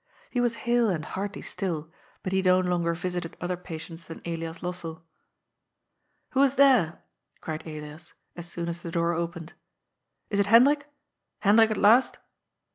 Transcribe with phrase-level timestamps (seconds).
[0.31, 1.91] He was hale and hearty still,
[2.23, 5.03] but he no longer visited other patients than Elias Lossell."
[6.31, 7.03] Who is there?"
[7.41, 9.53] cried Elias, as soon as the door opened.
[10.31, 10.87] "Is it Hendrik?
[11.41, 12.17] Hendrik at last?"